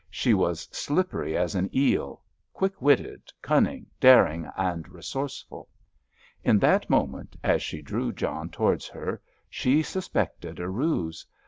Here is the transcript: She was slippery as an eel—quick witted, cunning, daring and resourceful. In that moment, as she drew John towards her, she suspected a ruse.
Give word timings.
She 0.09 0.33
was 0.33 0.67
slippery 0.71 1.37
as 1.37 1.53
an 1.53 1.69
eel—quick 1.75 2.81
witted, 2.81 3.31
cunning, 3.39 3.85
daring 3.99 4.49
and 4.57 4.89
resourceful. 4.89 5.69
In 6.43 6.57
that 6.57 6.89
moment, 6.89 7.35
as 7.43 7.61
she 7.61 7.83
drew 7.83 8.11
John 8.11 8.49
towards 8.49 8.87
her, 8.87 9.21
she 9.47 9.83
suspected 9.83 10.59
a 10.59 10.67
ruse. 10.67 11.27